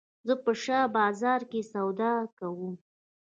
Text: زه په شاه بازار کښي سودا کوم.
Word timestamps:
زه 0.27 0.33
په 0.43 0.51
شاه 0.63 0.87
بازار 0.97 1.41
کښي 1.51 1.61
سودا 1.71 2.13
کوم. 2.37 2.73